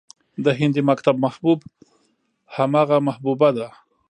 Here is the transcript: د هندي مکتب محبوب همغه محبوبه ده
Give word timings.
د 0.43 0.45
هندي 0.59 0.81
مکتب 0.89 1.15
محبوب 1.25 1.59
همغه 2.55 2.97
محبوبه 3.07 3.49
ده 3.57 3.67